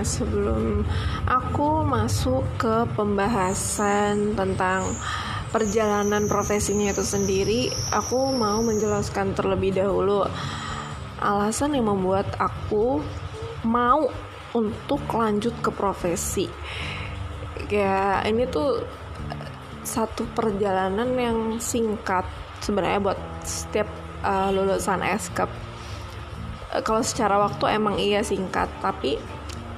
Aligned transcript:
Nah, 0.00 0.08
sebelum 0.08 0.80
aku 1.28 1.84
masuk 1.84 2.40
ke 2.56 2.88
pembahasan 2.96 4.32
tentang 4.32 4.88
perjalanan 5.52 6.24
profesinya 6.24 6.88
itu 6.88 7.04
sendiri, 7.04 7.68
aku 7.92 8.32
mau 8.32 8.64
menjelaskan 8.64 9.36
terlebih 9.36 9.76
dahulu 9.76 10.24
alasan 11.20 11.76
yang 11.76 11.92
membuat 11.92 12.32
aku 12.40 13.04
mau 13.68 14.08
untuk 14.56 15.04
lanjut 15.12 15.52
ke 15.60 15.68
profesi. 15.68 16.48
Ya, 17.68 18.24
ini 18.24 18.48
tuh 18.48 18.80
satu 19.84 20.24
perjalanan 20.32 21.12
yang 21.12 21.38
singkat 21.60 22.24
sebenarnya 22.64 23.04
buat 23.04 23.20
setiap 23.44 23.92
uh, 24.24 24.48
lulusan 24.48 25.04
eskap. 25.04 25.52
Uh, 26.72 26.80
kalau 26.80 27.04
secara 27.04 27.36
waktu 27.36 27.76
emang 27.76 28.00
iya 28.00 28.24
singkat, 28.24 28.72
tapi 28.80 29.20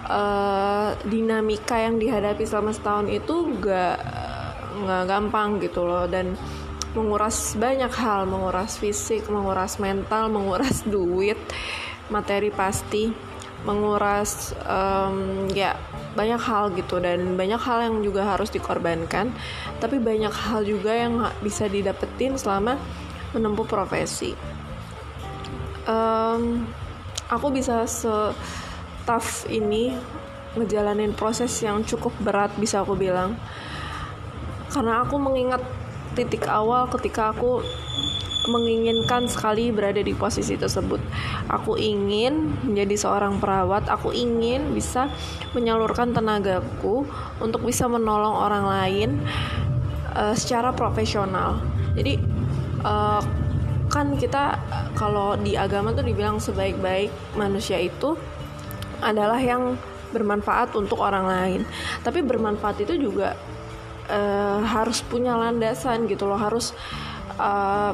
uh, 0.06 0.96
dinamika 1.06 1.78
yang 1.78 1.98
dihadapi 1.98 2.42
selama 2.46 2.74
setahun 2.74 3.06
itu 3.10 3.34
gak 3.62 3.98
nggak 4.72 5.04
gampang 5.06 5.60
gitu 5.62 5.84
loh 5.86 6.08
dan 6.08 6.34
menguras 6.92 7.56
banyak 7.56 7.92
hal, 7.92 8.28
menguras 8.28 8.76
fisik, 8.76 9.24
menguras 9.28 9.80
mental, 9.80 10.28
menguras 10.28 10.84
duit, 10.94 11.40
materi 12.12 12.52
pasti, 12.52 13.12
menguras 13.64 14.52
um, 14.66 15.48
ya 15.52 15.78
banyak 16.12 16.36
hal 16.36 16.68
gitu 16.76 17.00
dan 17.00 17.40
banyak 17.40 17.56
hal 17.56 17.88
yang 17.88 17.96
juga 18.04 18.36
harus 18.36 18.52
dikorbankan, 18.52 19.32
tapi 19.80 19.96
banyak 19.96 20.32
hal 20.32 20.60
juga 20.68 20.92
yang 20.92 21.24
bisa 21.40 21.64
didapetin 21.64 22.36
selama 22.36 22.76
menempuh 23.32 23.64
profesi. 23.64 24.36
Um, 25.88 26.68
aku 27.32 27.48
bisa 27.48 27.88
se 27.88 28.12
tough 29.04 29.46
ini 29.50 29.94
ngejalanin 30.58 31.16
proses 31.16 31.50
yang 31.64 31.80
cukup 31.82 32.12
berat 32.20 32.52
bisa 32.60 32.84
aku 32.84 32.92
bilang 32.92 33.40
karena 34.72 35.04
aku 35.04 35.16
mengingat 35.16 35.60
titik 36.12 36.44
awal 36.48 36.88
ketika 36.88 37.32
aku 37.32 37.64
menginginkan 38.50 39.30
sekali 39.30 39.70
berada 39.70 40.02
di 40.02 40.16
posisi 40.18 40.58
tersebut. 40.58 40.98
Aku 41.46 41.78
ingin 41.78 42.50
menjadi 42.66 43.06
seorang 43.06 43.38
perawat, 43.38 43.86
aku 43.86 44.10
ingin 44.10 44.74
bisa 44.74 45.06
menyalurkan 45.54 46.10
tenagaku 46.10 47.06
untuk 47.38 47.62
bisa 47.62 47.86
menolong 47.86 48.34
orang 48.34 48.64
lain 48.66 49.10
uh, 50.16 50.34
secara 50.34 50.74
profesional. 50.74 51.62
Jadi 51.94 52.18
uh, 52.82 53.22
kan 53.92 54.16
kita 54.16 54.56
kalau 54.96 55.36
di 55.36 55.54
agama 55.54 55.92
tuh 55.92 56.02
dibilang 56.02 56.40
sebaik-baik 56.40 57.12
manusia 57.36 57.76
itu 57.78 58.16
adalah 59.02 59.38
yang 59.42 59.76
bermanfaat 60.14 60.72
untuk 60.78 61.02
orang 61.02 61.26
lain. 61.26 61.60
Tapi 62.00 62.22
bermanfaat 62.22 62.86
itu 62.86 62.96
juga 62.96 63.34
uh, 64.08 64.60
harus 64.62 65.02
punya 65.04 65.36
landasan 65.36 66.06
gitu 66.06 66.26
loh 66.26 66.38
harus 66.38 66.76
uh, 67.38 67.92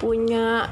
punya 0.00 0.68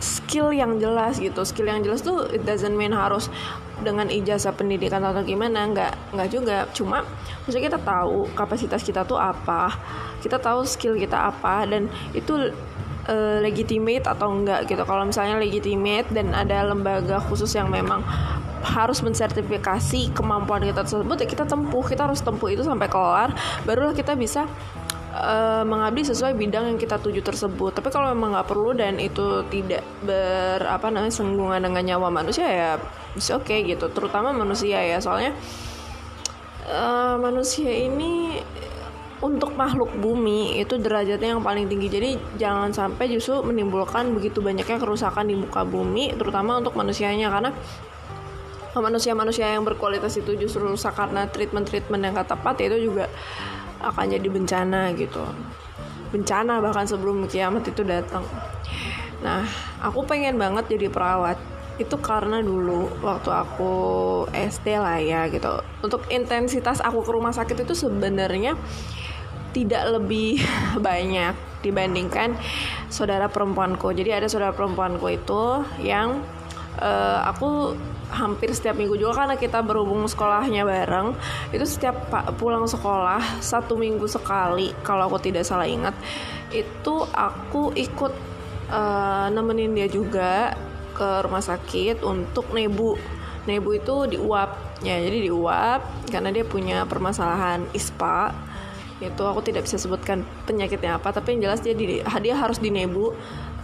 skill 0.00 0.52
yang 0.52 0.76
jelas 0.76 1.16
gitu 1.16 1.44
skill 1.48 1.68
yang 1.68 1.80
jelas 1.80 2.04
tuh 2.04 2.28
it 2.28 2.44
doesn't 2.44 2.76
mean 2.76 2.92
harus 2.92 3.32
dengan 3.80 4.08
ijazah 4.08 4.52
pendidikan 4.52 5.00
atau 5.00 5.24
gimana 5.24 5.64
nggak 5.68 5.92
nggak 6.12 6.28
juga 6.28 6.68
cuma 6.76 7.04
maksudnya 7.44 7.72
kita 7.72 7.80
tahu 7.80 8.28
kapasitas 8.36 8.84
kita 8.84 9.04
tuh 9.04 9.16
apa 9.16 9.72
kita 10.20 10.40
tahu 10.40 10.64
skill 10.64 10.96
kita 10.96 11.28
apa 11.32 11.64
dan 11.68 11.88
itu 12.16 12.52
uh, 13.08 13.38
legitimate 13.40 14.04
atau 14.08 14.32
enggak 14.32 14.68
gitu. 14.68 14.82
Kalau 14.84 15.04
misalnya 15.04 15.36
legitimate 15.40 16.08
dan 16.12 16.32
ada 16.32 16.64
lembaga 16.64 17.20
khusus 17.20 17.52
yang 17.56 17.68
memang 17.68 18.04
harus 18.64 19.04
mensertifikasi 19.04 20.16
kemampuan 20.16 20.64
kita 20.64 20.84
tersebut 20.84 21.16
ya 21.20 21.26
kita 21.28 21.44
tempuh. 21.44 21.84
Kita 21.84 22.08
harus 22.08 22.20
tempuh 22.24 22.48
itu 22.48 22.64
sampai 22.64 22.88
kelar 22.88 23.30
barulah 23.68 23.92
kita 23.92 24.16
bisa 24.16 24.48
uh, 25.14 25.62
mengabdi 25.62 26.02
sesuai 26.08 26.34
bidang 26.34 26.74
yang 26.74 26.78
kita 26.80 26.96
tuju 26.98 27.20
tersebut. 27.20 27.76
Tapi 27.76 27.88
kalau 27.92 28.10
memang 28.16 28.34
nggak 28.34 28.48
perlu 28.48 28.72
dan 28.72 28.96
itu 28.98 29.44
tidak 29.52 29.84
ber 30.02 30.64
apa 30.64 30.88
namanya 30.88 31.12
senggungan 31.12 31.60
dengan 31.60 31.82
nyawa 31.84 32.08
manusia 32.10 32.46
ya 32.48 32.70
bisa 33.12 33.36
oke 33.38 33.46
okay, 33.48 33.62
gitu. 33.68 33.92
Terutama 33.92 34.32
manusia 34.32 34.80
ya 34.80 34.98
soalnya 34.98 35.36
uh, 36.68 37.20
manusia 37.20 37.70
ini 37.70 38.40
untuk 39.24 39.56
makhluk 39.56 39.88
bumi 39.96 40.60
itu 40.60 40.76
derajatnya 40.76 41.32
yang 41.32 41.40
paling 41.40 41.64
tinggi. 41.64 41.88
Jadi 41.88 42.10
jangan 42.36 42.76
sampai 42.76 43.08
justru 43.08 43.40
menimbulkan 43.40 44.12
begitu 44.12 44.44
banyaknya 44.44 44.76
kerusakan 44.76 45.32
di 45.32 45.34
muka 45.40 45.64
bumi 45.64 46.12
terutama 46.12 46.60
untuk 46.60 46.76
manusianya. 46.76 47.32
Karena 47.32 47.48
manusia-manusia 48.76 49.48
yang 49.56 49.64
berkualitas 49.64 50.20
itu 50.20 50.36
justru 50.36 50.68
rusak 50.68 50.92
karena 50.92 51.24
treatment-treatment 51.32 52.04
yang 52.04 52.12
gak 52.20 52.36
tepat 52.36 52.68
itu 52.68 52.92
juga 52.92 53.08
akan 53.80 54.12
jadi 54.12 54.28
bencana 54.28 54.92
gitu. 54.92 55.24
Bencana 56.12 56.60
bahkan 56.60 56.84
sebelum 56.84 57.24
kiamat 57.24 57.64
itu 57.64 57.80
datang. 57.80 58.28
Nah 59.24 59.48
aku 59.80 60.04
pengen 60.04 60.36
banget 60.36 60.68
jadi 60.68 60.92
perawat. 60.92 61.40
Itu 61.74 61.98
karena 61.98 62.38
dulu 62.38 62.86
waktu 63.02 63.34
aku 63.34 63.72
SD 64.30 64.78
lah 64.78 65.00
ya 65.00 65.26
gitu. 65.32 65.58
Untuk 65.82 66.06
intensitas 66.12 66.78
aku 66.84 67.02
ke 67.02 67.10
rumah 67.10 67.34
sakit 67.34 67.66
itu 67.66 67.74
sebenarnya 67.74 68.54
tidak 69.54 69.94
lebih 69.94 70.42
banyak 70.86 71.32
dibandingkan 71.64 72.36
saudara 72.92 73.30
perempuanku. 73.30 73.94
Jadi 73.94 74.10
ada 74.12 74.26
saudara 74.28 74.52
perempuanku 74.52 75.06
itu 75.08 75.64
yang 75.80 76.20
uh, 76.82 77.24
aku 77.24 77.72
hampir 78.12 78.52
setiap 78.52 78.76
minggu 78.76 79.00
juga 79.00 79.24
karena 79.24 79.34
kita 79.40 79.64
berhubung 79.64 80.04
sekolahnya 80.06 80.62
bareng 80.62 81.16
itu 81.50 81.64
setiap 81.64 82.06
pulang 82.36 82.68
sekolah 82.68 83.40
satu 83.40 83.74
minggu 83.74 84.04
sekali 84.06 84.70
kalau 84.86 85.08
aku 85.08 85.18
tidak 85.18 85.42
salah 85.42 85.66
ingat 85.66 85.96
itu 86.52 86.94
aku 87.10 87.74
ikut 87.74 88.12
uh, 88.70 89.26
nemenin 89.32 89.74
dia 89.74 89.88
juga 89.90 90.54
ke 90.94 91.26
rumah 91.26 91.42
sakit 91.42 92.06
untuk 92.06 92.54
nebu. 92.54 92.94
Nebu 93.44 93.70
itu 93.76 93.96
diuap 94.14 94.78
ya 94.80 95.00
jadi 95.00 95.28
diuap 95.28 95.80
karena 96.08 96.30
dia 96.30 96.44
punya 96.46 96.86
permasalahan 96.86 97.66
ispa 97.74 98.32
itu 99.02 99.22
aku 99.26 99.42
tidak 99.42 99.66
bisa 99.66 99.74
sebutkan 99.74 100.22
penyakitnya 100.46 101.02
apa 101.02 101.10
tapi 101.10 101.34
yang 101.34 101.50
jelas 101.50 101.60
dia 101.66 101.74
di, 101.74 101.98
dia 102.24 102.34
harus 102.38 102.62
dinebu 102.62 103.10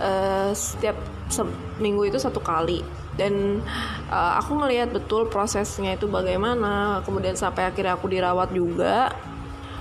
uh, 0.01 0.51
setiap 0.51 0.99
seminggu 1.31 2.11
itu 2.11 2.19
satu 2.19 2.43
kali. 2.43 2.83
Dan 3.15 3.63
uh, 4.11 4.33
aku 4.41 4.59
ngelihat 4.59 4.91
betul 4.91 5.29
prosesnya 5.31 5.95
itu 5.95 6.11
bagaimana 6.11 7.05
kemudian 7.07 7.39
sampai 7.39 7.71
akhirnya 7.71 7.95
aku 7.95 8.11
dirawat 8.11 8.51
juga. 8.51 9.15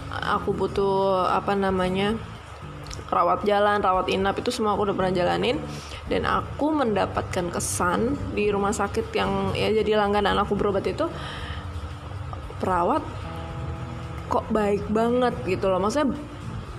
Aku 0.10 0.58
butuh 0.58 1.30
apa 1.30 1.54
namanya 1.54 2.18
rawat 3.10 3.46
jalan, 3.46 3.82
rawat 3.82 4.10
inap 4.10 4.42
itu 4.42 4.50
semua 4.50 4.74
aku 4.74 4.90
udah 4.90 4.96
pernah 4.98 5.14
jalanin. 5.14 5.58
Dan 6.10 6.26
aku 6.26 6.74
mendapatkan 6.74 7.54
kesan 7.54 8.18
di 8.34 8.50
rumah 8.50 8.74
sakit 8.74 9.14
yang 9.14 9.54
ya 9.54 9.70
jadi 9.70 9.98
langganan 9.98 10.38
aku 10.42 10.58
berobat 10.58 10.86
itu 10.90 11.06
perawat 12.60 13.06
kok 14.30 14.46
baik 14.54 14.86
banget 14.94 15.34
gitu 15.50 15.68
loh. 15.68 15.82
Maksudnya 15.82 16.16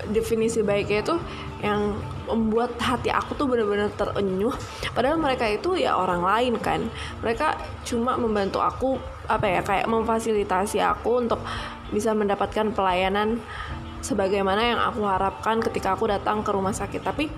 definisi 0.09 0.65
baiknya 0.65 1.05
itu 1.05 1.17
yang 1.61 1.93
membuat 2.25 2.79
hati 2.81 3.13
aku 3.13 3.37
tuh 3.37 3.45
benar-benar 3.51 3.93
terenyuh. 3.93 4.55
Padahal 4.97 5.21
mereka 5.21 5.45
itu 5.51 5.77
ya 5.77 5.99
orang 5.99 6.25
lain 6.25 6.55
kan. 6.57 6.89
Mereka 7.21 7.61
cuma 7.85 8.17
membantu 8.17 8.65
aku 8.65 8.97
apa 9.29 9.47
ya 9.47 9.61
kayak 9.61 9.87
memfasilitasi 9.91 10.81
aku 10.81 11.27
untuk 11.27 11.43
bisa 11.93 12.17
mendapatkan 12.17 12.73
pelayanan 12.73 13.43
sebagaimana 14.01 14.63
yang 14.73 14.81
aku 14.81 15.05
harapkan 15.05 15.61
ketika 15.61 15.93
aku 15.99 16.09
datang 16.09 16.41
ke 16.41 16.51
rumah 16.55 16.73
sakit. 16.73 17.05
Tapi 17.05 17.29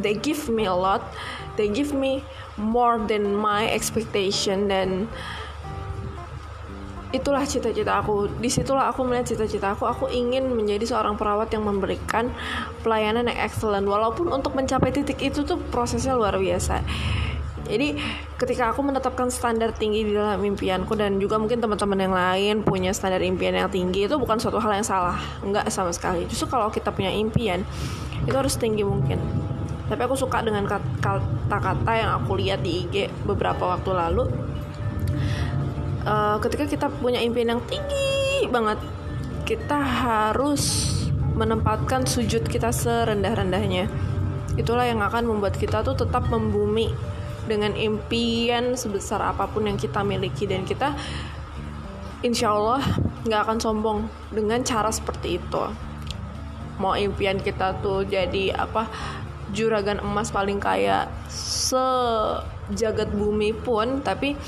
they 0.00 0.16
give 0.16 0.48
me 0.48 0.64
a 0.64 0.72
lot. 0.72 1.04
They 1.60 1.68
give 1.68 1.92
me 1.92 2.24
more 2.56 2.96
than 3.04 3.36
my 3.36 3.68
expectation 3.68 4.72
dan 4.72 5.12
itulah 7.10 7.42
cita-cita 7.42 7.98
aku. 7.98 8.30
Di 8.38 8.50
situlah 8.50 8.90
aku 8.90 9.02
melihat 9.06 9.34
cita-cita 9.34 9.74
aku. 9.74 9.86
Aku 9.86 10.04
ingin 10.10 10.46
menjadi 10.50 10.86
seorang 10.86 11.18
perawat 11.18 11.50
yang 11.50 11.66
memberikan 11.66 12.30
pelayanan 12.86 13.26
yang 13.26 13.38
excellent. 13.42 13.86
Walaupun 13.86 14.30
untuk 14.30 14.54
mencapai 14.54 14.94
titik 14.94 15.18
itu 15.22 15.42
tuh 15.42 15.58
prosesnya 15.70 16.14
luar 16.14 16.38
biasa. 16.38 16.82
Jadi 17.70 17.94
ketika 18.34 18.74
aku 18.74 18.82
menetapkan 18.82 19.30
standar 19.30 19.70
tinggi 19.70 20.02
di 20.02 20.12
dalam 20.18 20.42
impianku 20.42 20.98
dan 20.98 21.22
juga 21.22 21.38
mungkin 21.38 21.62
teman-teman 21.62 21.98
yang 22.02 22.14
lain 22.14 22.54
punya 22.66 22.90
standar 22.90 23.22
impian 23.22 23.54
yang 23.54 23.70
tinggi 23.70 24.10
itu 24.10 24.18
bukan 24.18 24.42
suatu 24.42 24.58
hal 24.58 24.74
yang 24.74 24.86
salah. 24.86 25.22
Enggak 25.38 25.70
sama 25.70 25.94
sekali. 25.94 26.26
Justru 26.26 26.50
kalau 26.50 26.66
kita 26.66 26.90
punya 26.90 27.14
impian 27.14 27.62
itu 28.26 28.34
harus 28.34 28.58
tinggi 28.58 28.82
mungkin. 28.82 29.22
Tapi 29.86 30.02
aku 30.06 30.18
suka 30.18 30.42
dengan 30.42 30.66
kata-kata 30.66 31.92
yang 31.94 32.10
aku 32.22 32.38
lihat 32.38 32.62
di 32.62 32.86
IG 32.86 33.10
beberapa 33.26 33.70
waktu 33.70 33.90
lalu 33.90 34.49
uh, 36.04 36.36
ketika 36.40 36.64
kita 36.68 36.86
punya 37.00 37.20
impian 37.20 37.56
yang 37.56 37.62
tinggi 37.68 38.48
banget 38.48 38.78
kita 39.44 39.76
harus 39.76 40.94
menempatkan 41.34 42.04
sujud 42.04 42.46
kita 42.46 42.70
serendah-rendahnya. 42.70 43.88
Itulah 44.54 44.86
yang 44.86 45.00
akan 45.00 45.26
membuat 45.26 45.56
kita 45.56 45.80
tuh 45.80 45.96
tetap 45.96 46.28
membumi 46.28 46.92
dengan 47.48 47.74
impian 47.74 48.76
sebesar 48.76 49.18
apa 49.24 49.48
pun 49.48 49.66
yang 49.66 49.80
kita 49.80 50.04
miliki. 50.04 50.44
Dan 50.44 50.68
kita 50.68 50.94
insya 52.20 52.52
Allah 52.52 52.84
nggak 53.24 53.40
akan 53.48 53.58
sombong 53.58 53.98
dengan 54.30 54.60
cara 54.62 54.92
seperti 54.92 55.40
itu. 55.40 55.64
Mau 56.78 56.94
impian 56.94 57.40
kita 57.40 57.80
tuh 57.80 58.04
jadi 58.04 58.54
apa 58.54 58.86
juragan 59.50 59.98
emas 59.98 60.30
paling 60.30 60.62
kaya 60.62 61.10
sejagat 61.26 63.10
bumi 63.10 63.50
pun 63.50 63.98
tapi 63.98 64.38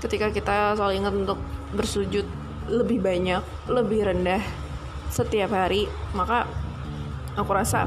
ketika 0.00 0.32
kita 0.32 0.74
selalu 0.76 1.04
ingat 1.04 1.14
untuk 1.14 1.38
bersujud 1.76 2.26
lebih 2.66 3.00
banyak 3.02 3.42
lebih 3.68 4.08
rendah 4.08 4.42
setiap 5.10 5.52
hari 5.52 5.90
maka 6.16 6.46
aku 7.36 7.50
rasa 7.52 7.86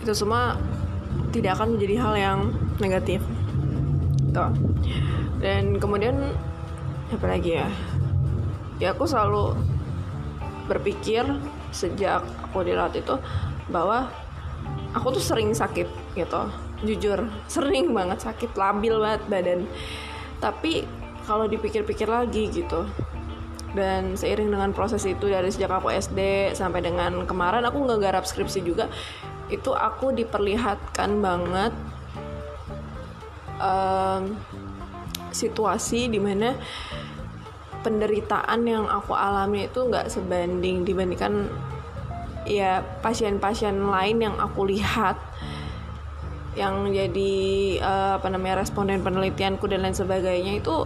itu 0.00 0.16
semua 0.16 0.56
tidak 1.30 1.58
akan 1.58 1.76
menjadi 1.76 1.94
hal 2.00 2.14
yang 2.16 2.40
negatif. 2.82 3.20
Tuh. 4.34 4.50
Dan 5.38 5.78
kemudian 5.78 6.16
apa 7.10 7.26
lagi 7.26 7.58
ya? 7.58 7.68
Ya 8.80 8.96
aku 8.96 9.04
selalu 9.04 9.58
berpikir 10.70 11.26
sejak 11.74 12.22
aku 12.46 12.62
dilatih 12.62 13.02
itu 13.02 13.16
bahwa 13.70 14.10
aku 14.94 15.18
tuh 15.18 15.22
sering 15.22 15.52
sakit 15.54 15.86
gitu. 16.16 16.42
Jujur 16.80 17.28
sering 17.54 17.92
banget 17.92 18.24
sakit 18.24 18.56
labil 18.56 18.96
banget 18.98 19.22
badan 19.28 19.60
tapi 20.40 20.88
kalau 21.28 21.46
dipikir-pikir 21.46 22.08
lagi 22.08 22.50
gitu. 22.50 22.88
Dan 23.70 24.18
seiring 24.18 24.50
dengan 24.50 24.74
proses 24.74 25.06
itu 25.06 25.30
dari 25.30 25.46
sejak 25.46 25.70
aku 25.70 25.94
SD 25.94 26.50
sampai 26.58 26.82
dengan 26.82 27.22
kemarin 27.22 27.62
aku 27.62 27.86
nggak 27.86 28.00
garap 28.02 28.24
skripsi 28.26 28.66
juga. 28.66 28.90
Itu 29.46 29.78
aku 29.78 30.10
diperlihatkan 30.10 31.10
banget 31.22 31.70
um, 33.62 34.34
situasi 35.30 36.10
di 36.10 36.18
mana 36.18 36.58
penderitaan 37.86 38.60
yang 38.66 38.84
aku 38.90 39.14
alami 39.14 39.70
itu 39.70 39.86
nggak 39.86 40.10
sebanding 40.10 40.82
dibandingkan 40.82 41.46
ya 42.44 42.82
pasien-pasien 43.00 43.78
lain 43.78 44.18
yang 44.20 44.36
aku 44.36 44.66
lihat 44.66 45.16
yang 46.58 46.90
jadi 46.90 47.32
uh, 47.78 48.12
apa 48.18 48.26
namanya 48.26 48.66
responden 48.66 49.06
penelitianku 49.06 49.70
dan 49.70 49.86
lain 49.86 49.94
sebagainya 49.94 50.58
itu 50.58 50.82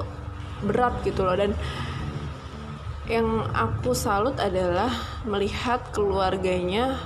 berat 0.64 1.00
gitu 1.04 1.24
loh 1.24 1.36
dan 1.36 1.56
yang 3.04 3.44
aku 3.52 3.92
salut 3.92 4.36
adalah 4.40 4.88
melihat 5.28 5.92
keluarganya 5.92 6.96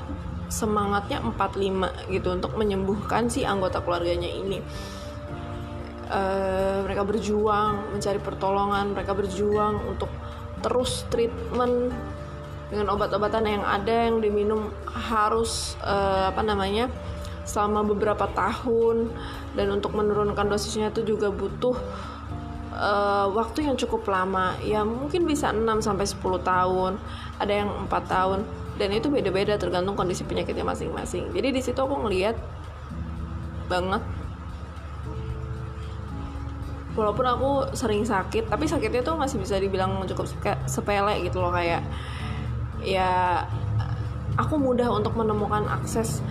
semangatnya 0.46 1.18
45 1.20 2.14
gitu 2.14 2.28
untuk 2.38 2.54
menyembuhkan 2.54 3.26
si 3.26 3.42
anggota 3.42 3.82
keluarganya 3.82 4.30
ini. 4.30 4.62
Uh, 6.08 6.86
mereka 6.88 7.04
berjuang 7.04 7.92
mencari 7.92 8.16
pertolongan, 8.22 8.96
mereka 8.96 9.12
berjuang 9.12 9.76
untuk 9.90 10.08
terus 10.64 11.04
treatment 11.12 11.92
dengan 12.72 12.94
obat-obatan 12.94 13.44
yang 13.44 13.64
ada 13.66 14.08
yang 14.08 14.22
diminum 14.22 14.72
harus 14.88 15.76
uh, 15.84 16.32
apa 16.32 16.40
namanya 16.40 16.88
selama 17.48 17.80
beberapa 17.88 18.28
tahun. 18.36 19.08
Dan 19.56 19.80
untuk 19.80 19.96
menurunkan 19.96 20.44
dosisnya 20.44 20.92
itu 20.92 21.16
juga 21.16 21.32
butuh 21.32 21.74
uh, 22.76 23.26
waktu 23.32 23.64
yang 23.64 23.80
cukup 23.80 24.04
lama. 24.12 24.54
Ya 24.60 24.84
mungkin 24.84 25.24
bisa 25.24 25.48
6 25.50 25.64
sampai 25.80 26.04
10 26.04 26.20
tahun. 26.44 26.92
Ada 27.40 27.52
yang 27.64 27.70
empat 27.88 28.04
tahun. 28.06 28.44
Dan 28.76 28.94
itu 28.94 29.08
beda-beda 29.08 29.56
tergantung 29.56 29.96
kondisi 29.96 30.22
penyakitnya 30.22 30.62
masing-masing. 30.62 31.32
Jadi 31.32 31.48
di 31.50 31.60
situ 31.64 31.80
aku 31.80 32.06
ngelihat 32.06 32.36
banget. 33.66 34.04
Walaupun 36.94 37.26
aku 37.26 37.50
sering 37.78 38.02
sakit 38.02 38.50
tapi 38.50 38.66
sakitnya 38.66 39.06
tuh 39.06 39.14
masih 39.14 39.38
bisa 39.38 39.54
dibilang 39.54 40.02
cukup 40.02 40.26
sepele 40.66 41.14
gitu 41.22 41.38
loh 41.38 41.54
kayak 41.54 41.86
ya 42.82 43.46
aku 44.38 44.54
mudah 44.58 44.90
untuk 44.90 45.14
menemukan 45.18 45.66
akses 45.66 46.22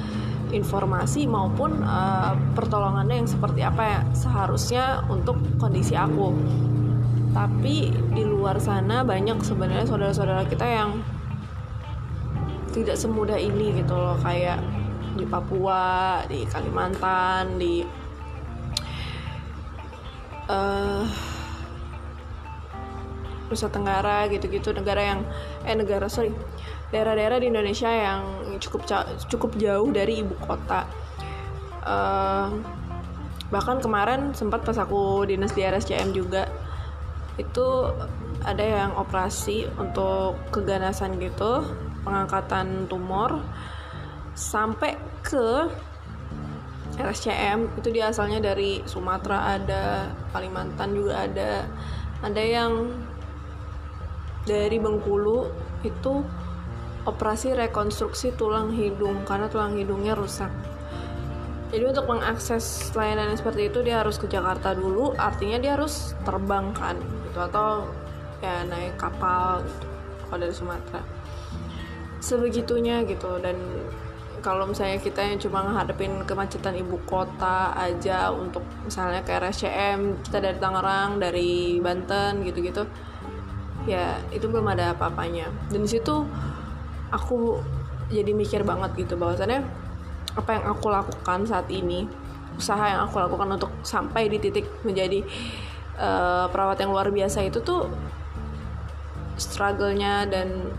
informasi 0.52 1.28
maupun 1.28 1.84
uh, 1.84 2.36
pertolongannya 2.56 3.24
yang 3.24 3.30
seperti 3.30 3.62
apa 3.64 3.84
ya 3.84 4.00
seharusnya 4.16 5.04
untuk 5.12 5.38
kondisi 5.60 5.94
aku. 5.94 6.32
Tapi 7.36 7.92
di 7.92 8.24
luar 8.24 8.58
sana 8.58 9.04
banyak 9.04 9.44
sebenarnya 9.44 9.86
saudara-saudara 9.86 10.48
kita 10.48 10.66
yang 10.66 10.90
tidak 12.72 12.98
semudah 12.98 13.38
ini 13.38 13.74
gitu 13.82 13.94
loh 13.94 14.18
kayak 14.22 14.62
di 15.18 15.26
Papua, 15.26 16.22
di 16.30 16.46
Kalimantan, 16.46 17.58
di 17.58 17.82
uh, 20.48 21.04
Nusa 23.48 23.72
Tenggara 23.72 24.28
gitu-gitu 24.28 24.76
negara 24.76 25.02
yang 25.16 25.20
eh 25.64 25.76
negara 25.76 26.12
sorry 26.12 26.32
daerah-daerah 26.92 27.44
di 27.44 27.48
Indonesia 27.52 27.92
yang 27.92 28.22
cukup 28.64 28.88
cukup 29.28 29.52
jauh 29.60 29.90
dari 29.92 30.24
ibu 30.24 30.36
kota. 30.40 30.88
Uh, 31.88 32.52
bahkan 33.48 33.80
kemarin 33.80 34.36
sempat 34.36 34.64
pas 34.68 34.76
aku 34.76 35.24
dinas 35.24 35.56
di 35.56 35.64
RSCM 35.64 36.12
juga 36.12 36.52
itu 37.40 37.94
ada 38.44 38.66
yang 38.66 38.92
operasi 38.98 39.70
untuk 39.80 40.36
keganasan 40.52 41.16
gitu 41.22 41.64
pengangkatan 42.04 42.90
tumor 42.92 43.40
sampai 44.36 45.00
ke 45.24 45.70
RSCM 46.98 47.78
itu 47.78 47.88
dia 47.94 48.10
asalnya 48.10 48.42
dari 48.42 48.82
Sumatera 48.90 49.56
ada 49.56 50.12
Kalimantan 50.34 50.98
juga 50.98 51.24
ada 51.30 51.70
ada 52.26 52.42
yang 52.42 52.90
dari 54.48 54.82
Bengkulu 54.82 55.46
itu 55.86 56.26
operasi 57.08 57.56
rekonstruksi 57.56 58.36
tulang 58.36 58.76
hidung 58.76 59.24
karena 59.24 59.48
tulang 59.48 59.80
hidungnya 59.80 60.12
rusak. 60.14 60.52
Jadi 61.72 61.84
untuk 61.84 62.08
mengakses 62.08 62.92
layanan 62.96 63.32
yang 63.32 63.40
seperti 63.40 63.72
itu 63.72 63.80
dia 63.84 64.04
harus 64.04 64.20
ke 64.20 64.28
Jakarta 64.28 64.76
dulu, 64.76 65.16
artinya 65.16 65.60
dia 65.60 65.76
harus 65.80 66.16
terbang 66.28 66.72
kan 66.76 66.96
gitu 67.28 67.40
atau 67.40 67.88
ya 68.44 68.64
naik 68.68 68.96
kapal 69.00 69.64
gitu 69.64 69.88
kalau 70.28 70.40
dari 70.44 70.56
Sumatera. 70.56 71.02
Sebegitunya 72.20 73.04
gitu 73.08 73.40
dan 73.40 73.56
kalau 74.40 74.70
misalnya 74.70 75.02
kita 75.02 75.28
yang 75.28 75.40
cuma 75.42 75.60
ngadepin 75.66 76.24
kemacetan 76.24 76.78
ibu 76.80 77.02
kota 77.04 77.74
aja 77.76 78.32
untuk 78.32 78.64
misalnya 78.88 79.26
ke 79.26 79.36
RSCM 79.36 80.24
kita 80.24 80.40
dari 80.40 80.58
Tangerang 80.62 81.20
dari 81.20 81.82
Banten 81.84 82.48
gitu-gitu 82.48 82.88
ya 83.90 84.20
itu 84.32 84.46
belum 84.48 84.68
ada 84.72 84.96
apa-apanya 84.96 85.52
dan 85.68 85.80
di 85.84 85.90
situ 85.90 86.24
aku 87.12 87.60
jadi 88.08 88.32
mikir 88.32 88.64
banget 88.64 89.08
gitu 89.08 89.20
bahwasannya 89.20 89.64
apa 90.38 90.50
yang 90.54 90.66
aku 90.70 90.88
lakukan 90.88 91.44
saat 91.48 91.68
ini 91.74 92.08
usaha 92.58 92.82
yang 92.90 93.06
aku 93.06 93.22
lakukan 93.22 93.48
untuk 93.54 93.72
sampai 93.86 94.30
di 94.30 94.42
titik 94.42 94.66
menjadi 94.82 95.22
uh, 95.98 96.50
perawat 96.50 96.82
yang 96.82 96.94
luar 96.94 97.10
biasa 97.14 97.46
itu 97.46 97.62
tuh 97.62 97.90
struggle-nya 99.38 100.26
dan 100.26 100.74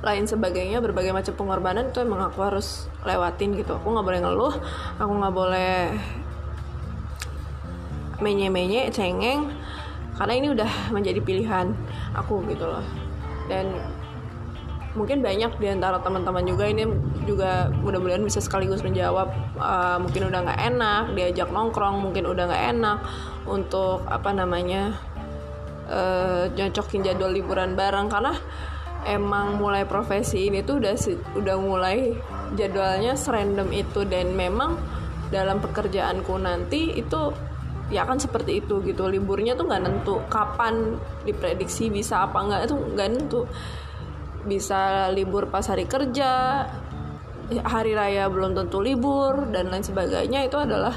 lain 0.00 0.24
sebagainya 0.24 0.80
berbagai 0.80 1.12
macam 1.12 1.34
pengorbanan 1.36 1.92
itu 1.92 2.00
emang 2.00 2.24
aku 2.24 2.40
harus 2.40 2.88
lewatin 3.04 3.52
gitu. 3.58 3.76
Aku 3.76 3.92
nggak 3.92 4.06
boleh 4.06 4.20
ngeluh 4.22 4.54
aku 4.96 5.12
nggak 5.12 5.34
boleh 5.34 5.74
menye-menye 8.20 8.88
cengeng 8.92 9.52
karena 10.16 10.32
ini 10.36 10.48
udah 10.52 10.70
menjadi 10.94 11.20
pilihan 11.20 11.72
aku 12.16 12.40
gitu 12.48 12.64
loh. 12.64 12.84
Dan 13.50 13.74
mungkin 14.98 15.22
banyak 15.22 15.54
di 15.62 15.70
antara 15.70 16.02
teman-teman 16.02 16.42
juga 16.42 16.66
ini 16.66 16.82
juga 17.22 17.70
mudah-mudahan 17.70 18.26
bisa 18.26 18.42
sekaligus 18.42 18.82
menjawab 18.82 19.30
uh, 19.54 20.02
mungkin 20.02 20.26
udah 20.26 20.40
nggak 20.42 20.60
enak 20.74 21.04
diajak 21.14 21.48
nongkrong 21.54 22.02
mungkin 22.02 22.26
udah 22.26 22.50
nggak 22.50 22.64
enak 22.74 22.98
untuk 23.46 24.02
apa 24.10 24.34
namanya 24.34 24.98
uh, 25.90 26.44
nyocokin 26.54 27.02
jadwal 27.04 27.34
liburan 27.34 27.74
bareng. 27.74 28.06
Karena 28.06 28.32
emang 29.04 29.58
mulai 29.58 29.84
profesi 29.84 30.46
ini 30.48 30.62
tuh 30.62 30.78
udah 30.80 30.94
udah 31.36 31.56
mulai 31.58 32.14
jadwalnya 32.54 33.18
serandom 33.18 33.74
itu. 33.74 34.06
Dan 34.06 34.38
memang 34.38 34.78
dalam 35.28 35.58
pekerjaanku 35.58 36.34
nanti 36.38 36.98
itu 36.98 37.34
ya 37.90 38.06
kan 38.06 38.22
seperti 38.22 38.62
itu 38.62 38.80
gitu. 38.86 39.10
Liburnya 39.10 39.58
tuh 39.58 39.66
nggak 39.66 39.82
nentu 39.82 40.22
kapan 40.30 40.96
diprediksi 41.26 41.90
bisa 41.90 42.24
apa 42.24 42.38
nggak 42.38 42.60
itu 42.70 42.76
nggak 42.94 43.08
nentu 43.10 43.42
bisa 44.46 45.12
libur 45.12 45.52
pas 45.52 45.64
hari 45.68 45.84
kerja 45.84 46.64
hari 47.66 47.92
raya 47.98 48.30
belum 48.30 48.54
tentu 48.54 48.78
libur 48.78 49.50
dan 49.50 49.68
lain 49.68 49.82
sebagainya. 49.82 50.46
Itu 50.46 50.62
adalah 50.62 50.94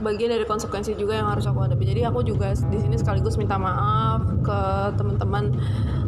bagian 0.00 0.32
dari 0.32 0.46
konsekuensi 0.48 0.96
juga 0.96 1.20
yang 1.20 1.28
harus 1.28 1.44
aku 1.44 1.60
hadapi. 1.66 1.84
Jadi 1.84 2.02
aku 2.06 2.24
juga 2.24 2.54
di 2.54 2.78
sini 2.80 2.96
sekaligus 2.96 3.36
minta 3.36 3.60
maaf 3.60 4.24
ke 4.40 4.60
teman-teman 4.96 5.52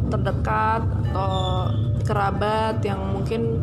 terdekat 0.09 0.81
atau 1.11 1.69
kerabat 2.03 2.81
yang 2.81 2.99
mungkin 3.13 3.61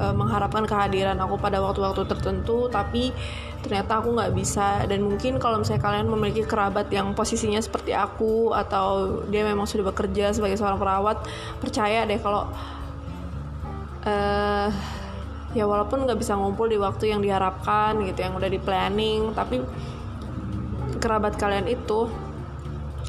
uh, 0.00 0.16
mengharapkan 0.16 0.64
kehadiran 0.64 1.20
aku 1.20 1.36
pada 1.36 1.60
waktu-waktu 1.60 2.08
tertentu 2.08 2.72
tapi 2.72 3.12
ternyata 3.60 4.00
aku 4.00 4.16
nggak 4.16 4.32
bisa. 4.32 4.88
Dan 4.88 5.04
mungkin 5.04 5.36
kalau 5.36 5.60
misalnya 5.60 5.84
kalian 5.84 6.08
memiliki 6.08 6.48
kerabat 6.48 6.88
yang 6.88 7.12
posisinya 7.12 7.60
seperti 7.60 7.92
aku 7.92 8.56
atau 8.56 9.20
dia 9.28 9.44
memang 9.44 9.68
sudah 9.68 9.92
bekerja 9.92 10.32
sebagai 10.32 10.56
seorang 10.56 10.80
perawat 10.80 11.20
percaya 11.60 12.08
deh 12.08 12.16
kalau 12.16 12.48
uh, 14.08 14.68
ya 15.50 15.66
walaupun 15.66 16.06
nggak 16.06 16.18
bisa 16.18 16.38
ngumpul 16.38 16.70
di 16.70 16.78
waktu 16.78 17.10
yang 17.10 17.20
diharapkan 17.20 17.98
gitu 18.06 18.22
yang 18.22 18.38
udah 18.38 18.50
di 18.50 18.60
planning 18.62 19.34
tapi 19.34 19.60
kerabat 21.02 21.34
kalian 21.34 21.66
itu 21.66 22.06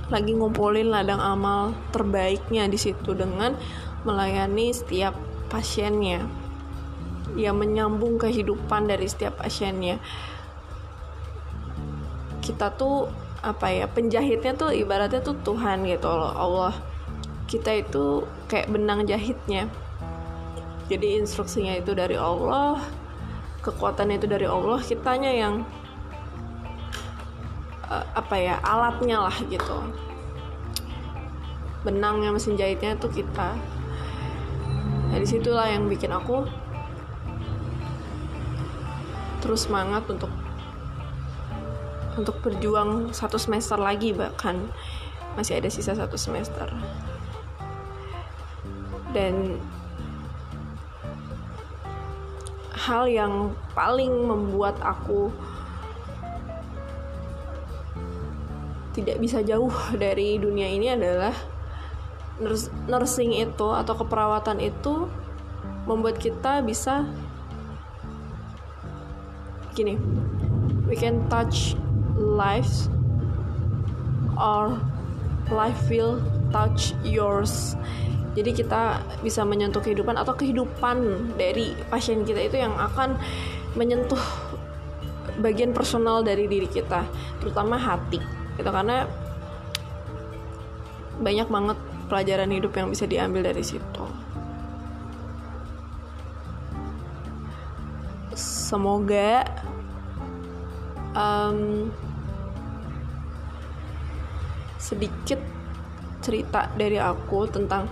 lagi 0.09 0.33
ngumpulin 0.33 0.89
ladang 0.89 1.21
amal 1.21 1.71
terbaiknya 1.93 2.65
di 2.65 2.79
situ 2.81 3.13
dengan 3.13 3.55
melayani 4.03 4.73
setiap 4.73 5.13
pasiennya 5.53 6.25
yang 7.35 7.59
menyambung 7.59 8.19
kehidupan 8.19 8.87
dari 8.87 9.07
setiap 9.07 9.39
pasiennya. 9.39 9.99
Kita 12.41 12.73
tuh 12.73 13.07
apa 13.41 13.73
ya 13.73 13.89
penjahitnya 13.89 14.53
tuh 14.53 14.69
ibaratnya 14.69 15.21
tuh 15.21 15.37
Tuhan 15.41 15.85
gitu 15.87 16.09
loh 16.09 16.33
Allah. 16.33 16.73
Kita 17.47 17.71
itu 17.75 18.25
kayak 18.47 18.71
benang 18.71 19.05
jahitnya. 19.05 19.67
Jadi 20.91 21.23
instruksinya 21.23 21.79
itu 21.79 21.95
dari 21.95 22.19
Allah 22.19 22.83
kekuatannya 23.61 24.17
itu 24.17 24.27
dari 24.27 24.49
Allah 24.49 24.81
kitanya 24.81 25.31
yang 25.31 25.61
uh, 27.85 28.05
apa 28.17 28.35
ya 28.35 28.55
alatnya 28.65 29.29
lah 29.29 29.37
gitu. 29.47 29.77
Benangnya 31.85 32.33
mesin 32.33 32.57
jahitnya 32.57 32.97
itu 32.97 33.07
kita. 33.21 33.57
Nah 35.11 35.17
di 35.17 35.27
situlah 35.27 35.67
yang 35.69 35.91
bikin 35.91 36.13
aku 36.13 36.45
terus 39.41 39.65
semangat 39.65 40.05
untuk 40.07 40.29
untuk 42.15 42.37
berjuang 42.43 43.09
satu 43.15 43.41
semester 43.41 43.79
lagi 43.79 44.13
bahkan 44.13 44.69
masih 45.35 45.57
ada 45.57 45.69
sisa 45.71 45.95
satu 45.95 46.19
semester. 46.19 46.67
Dan 49.11 49.59
hal 52.75 53.05
yang 53.07 53.53
paling 53.77 54.11
membuat 54.11 54.79
aku 54.79 55.31
tidak 58.91 59.17
bisa 59.23 59.39
jauh 59.43 59.71
dari 60.03 60.39
dunia 60.39 60.67
ini 60.67 60.95
adalah 60.95 61.35
nursing 62.89 63.37
itu 63.37 63.67
atau 63.69 63.93
keperawatan 63.93 64.57
itu 64.59 65.05
membuat 65.85 66.17
kita 66.17 66.65
bisa 66.65 67.05
gini. 69.81 69.95
We 70.85 70.93
can 70.93 71.25
touch 71.27 71.73
lives. 72.15 72.87
Or 74.37 74.77
life 75.49 75.89
will 75.89 76.21
touch 76.49 76.93
yours. 77.05 77.75
Jadi 78.31 78.63
kita 78.63 79.03
bisa 79.19 79.43
menyentuh 79.43 79.83
kehidupan 79.83 80.15
atau 80.15 80.31
kehidupan 80.37 80.97
dari 81.35 81.75
pasien 81.91 82.23
kita 82.23 82.47
itu 82.47 82.57
yang 82.63 82.71
akan 82.79 83.19
menyentuh 83.75 84.19
bagian 85.43 85.75
personal 85.75 86.23
dari 86.23 86.47
diri 86.47 86.67
kita 86.69 87.03
terutama 87.43 87.75
hati 87.75 88.23
gitu. 88.55 88.69
Karena 88.71 89.03
banyak 91.21 91.47
banget 91.51 91.77
pelajaran 92.07 92.51
hidup 92.51 92.71
yang 92.75 92.87
bisa 92.91 93.05
diambil 93.07 93.51
dari 93.51 93.63
situ 93.63 94.03
semoga 98.71 99.43
um, 101.11 101.91
sedikit 104.79 105.43
cerita 106.23 106.71
dari 106.79 106.95
aku 106.95 107.51
tentang 107.51 107.91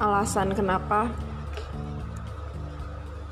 alasan 0.00 0.56
kenapa 0.56 1.12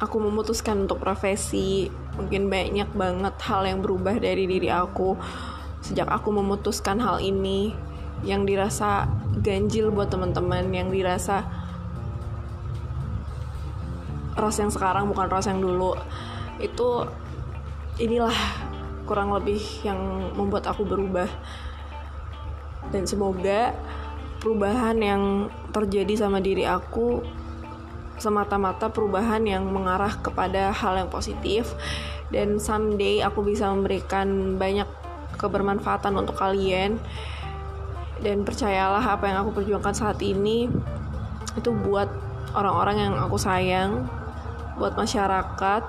aku 0.04 0.16
memutuskan 0.20 0.84
untuk 0.84 1.00
profesi. 1.00 1.88
Mungkin 2.20 2.52
banyak 2.52 2.92
banget 2.92 3.34
hal 3.40 3.64
yang 3.64 3.80
berubah 3.80 4.20
dari 4.20 4.44
diri 4.44 4.68
aku 4.68 5.16
sejak 5.80 6.12
aku 6.12 6.28
memutuskan 6.28 7.00
hal 7.00 7.24
ini. 7.24 7.72
Yang 8.20 8.52
dirasa 8.52 9.08
ganjil 9.40 9.88
buat 9.88 10.12
teman-teman 10.12 10.68
yang 10.76 10.92
dirasa 10.92 11.40
ras 14.36 14.56
yang 14.60 14.68
sekarang 14.68 15.08
bukan 15.08 15.28
ras 15.32 15.48
yang 15.48 15.64
dulu 15.64 15.96
itu 16.60 17.08
inilah 18.00 18.36
kurang 19.08 19.34
lebih 19.34 19.60
yang 19.82 19.98
membuat 20.38 20.70
aku 20.70 20.86
berubah. 20.86 21.26
Dan 22.94 23.04
semoga 23.04 23.74
perubahan 24.40 24.96
yang 25.00 25.22
terjadi 25.74 26.26
sama 26.26 26.40
diri 26.40 26.64
aku 26.64 27.20
semata-mata 28.20 28.92
perubahan 28.92 29.40
yang 29.48 29.64
mengarah 29.68 30.12
kepada 30.20 30.76
hal 30.76 31.00
yang 31.00 31.08
positif 31.08 31.72
dan 32.28 32.60
someday 32.60 33.24
aku 33.24 33.40
bisa 33.40 33.72
memberikan 33.72 34.60
banyak 34.60 34.86
kebermanfaatan 35.40 36.14
untuk 36.20 36.36
kalian. 36.36 37.00
Dan 38.20 38.44
percayalah 38.44 39.00
apa 39.00 39.32
yang 39.32 39.40
aku 39.40 39.64
perjuangkan 39.64 39.96
saat 39.96 40.20
ini 40.20 40.68
itu 41.56 41.70
buat 41.72 42.12
orang-orang 42.52 43.08
yang 43.08 43.14
aku 43.16 43.40
sayang 43.40 44.04
buat 44.76 44.92
masyarakat 44.92 45.82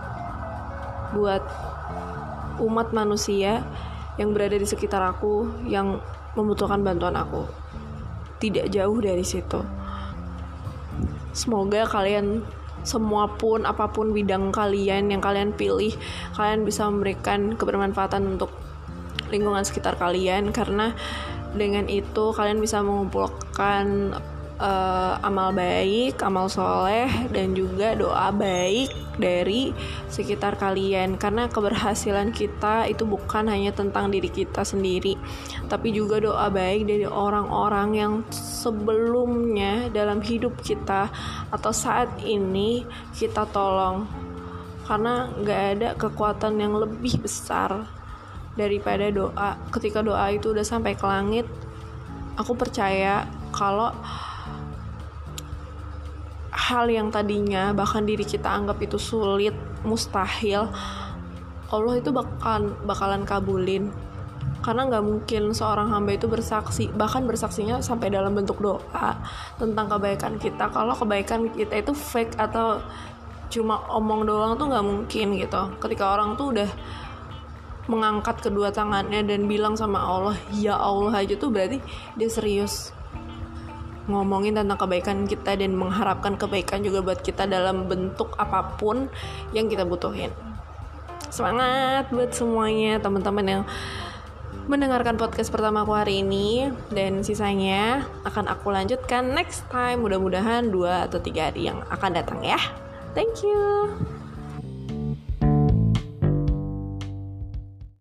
buat 1.12 1.44
umat 2.62 2.94
manusia 2.94 3.65
yang 4.20 4.36
berada 4.36 4.56
di 4.60 4.68
sekitar 4.68 5.01
aku 5.01 5.65
yang 5.65 6.00
membutuhkan 6.36 6.84
bantuan 6.84 7.15
aku. 7.15 7.48
Tidak 8.41 8.70
jauh 8.74 8.98
dari 9.00 9.24
situ. 9.25 9.62
Semoga 11.32 11.88
kalian 11.88 12.44
semua 12.82 13.30
pun 13.38 13.63
apa 13.63 13.94
pun 13.94 14.10
bidang 14.10 14.50
kalian 14.50 15.13
yang 15.13 15.22
kalian 15.22 15.53
pilih 15.53 15.94
kalian 16.34 16.65
bisa 16.65 16.89
memberikan 16.89 17.53
kebermanfaatan 17.53 18.25
untuk 18.25 18.50
lingkungan 19.30 19.63
sekitar 19.63 19.96
kalian. 19.96 20.51
Karena 20.51 20.91
dengan 21.56 21.88
itu 21.88 22.36
kalian 22.36 22.60
bisa 22.60 22.84
mengumpulkan 22.84 24.15
uh, 24.62 25.18
amal 25.25 25.50
baik, 25.51 26.22
amal 26.22 26.46
soleh, 26.46 27.10
dan 27.34 27.58
juga 27.58 27.98
doa 27.98 28.30
baik 28.30 29.18
dari 29.18 29.74
sekitar 30.08 30.62
kalian. 30.62 31.18
Karena 31.18 31.50
keberhasilan 31.50 32.30
kita 32.30 32.86
itu 32.86 33.03
bukan 33.03 33.50
hanya 33.50 33.74
tentang 33.74 34.13
diri 34.13 34.30
kita 34.30 34.62
sendiri, 34.62 35.18
tapi 35.65 35.89
juga 35.89 36.22
doa 36.22 36.48
baik 36.53 36.86
dari 36.86 37.10
orang-orang 37.10 37.89
yang 37.98 38.13
sebelumnya 38.30 39.89
dalam 39.89 40.22
hidup 40.22 40.62
kita 40.62 41.10
atau 41.50 41.74
saat 41.74 42.22
ini 42.22 42.86
kita 43.18 43.50
tolong. 43.50 44.06
Karena 44.86 45.25
nggak 45.34 45.62
ada 45.77 45.89
kekuatan 45.98 46.62
yang 46.62 46.77
lebih 46.77 47.18
besar 47.24 47.89
daripada 48.53 49.08
doa 49.10 49.56
ketika 49.72 50.03
doa 50.03 50.27
itu 50.27 50.51
udah 50.51 50.65
sampai 50.68 50.91
ke 51.00 51.06
langit 51.08 51.48
aku 52.36 52.51
percaya 52.56 53.24
kalau 53.51 53.91
hal 56.51 56.91
yang 56.91 57.08
tadinya 57.10 57.72
bahkan 57.72 58.03
diri 58.03 58.27
kita 58.27 58.51
anggap 58.51 58.77
itu 58.84 59.00
sulit 59.00 59.55
mustahil 59.88 60.67
Allah 61.72 62.03
itu 62.03 62.12
bakalan 62.12 62.75
bakalan 62.84 63.24
kabulin. 63.24 63.96
Karena 64.62 64.86
nggak 64.86 65.05
mungkin 65.08 65.58
seorang 65.58 65.89
hamba 65.89 66.13
itu 66.13 66.29
bersaksi 66.29 66.91
bahkan 66.93 67.25
bersaksinya 67.25 67.81
sampai 67.81 68.13
dalam 68.13 68.38
bentuk 68.38 68.62
doa 68.62 69.17
tentang 69.58 69.89
kebaikan 69.89 70.38
kita. 70.38 70.70
Kalau 70.70 70.93
kebaikan 70.93 71.50
kita 71.50 71.81
itu 71.81 71.96
fake 71.98 72.38
atau 72.38 72.77
cuma 73.50 73.81
omong 73.89 74.27
doang 74.27 74.53
tuh 74.60 74.70
nggak 74.70 74.86
mungkin 74.86 75.27
gitu. 75.39 75.62
Ketika 75.81 76.13
orang 76.13 76.38
tuh 76.38 76.53
udah 76.53 76.70
mengangkat 77.89 78.38
kedua 78.46 78.70
tangannya 78.70 79.25
dan 79.25 79.50
bilang 79.50 79.74
sama 79.74 79.98
Allah 79.98 80.38
ya 80.53 80.77
Allah 80.77 81.25
aja 81.25 81.34
tuh 81.34 81.50
berarti 81.50 81.81
dia 82.13 82.29
serius 82.29 82.93
ngomongin 84.10 84.58
tentang 84.58 84.77
kebaikan 84.77 85.29
kita 85.29 85.58
dan 85.58 85.77
mengharapkan 85.77 86.38
kebaikan 86.39 86.81
juga 86.81 87.05
buat 87.05 87.20
kita 87.22 87.46
dalam 87.46 87.86
bentuk 87.86 88.34
apa 88.38 88.77
pun 88.77 89.10
yang 89.53 89.70
kita 89.70 89.86
butuhin. 89.86 90.34
Semangat 91.31 92.12
buat 92.12 92.34
semuanya 92.34 93.00
teman-teman 93.00 93.46
yang 93.46 93.63
mendengarkan 94.67 95.15
podcast 95.15 95.50
pertama 95.50 95.84
aku 95.88 95.96
hari 95.96 96.22
ini. 96.25 96.70
Dan 96.91 97.24
sisanya 97.24 98.05
akan 98.27 98.51
aku 98.51 98.74
lanjutkan 98.74 99.31
next 99.31 99.65
time 99.72 100.03
mudah-mudahan 100.03 100.67
dua 100.67 101.08
atau 101.08 101.24
tiga 101.24 101.50
hari 101.50 101.72
yang 101.72 101.81
akan 101.88 102.12
datang 102.15 102.39
ya. 102.43 102.60
Thank 103.12 103.43
you 103.43 104.20